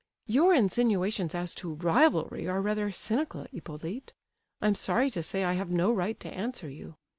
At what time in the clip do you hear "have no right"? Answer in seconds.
5.53-6.19